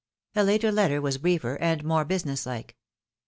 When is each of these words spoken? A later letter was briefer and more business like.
A 0.35 0.43
later 0.43 0.71
letter 0.71 0.99
was 0.99 1.19
briefer 1.19 1.57
and 1.61 1.83
more 1.83 2.05
business 2.05 2.47
like. 2.47 2.75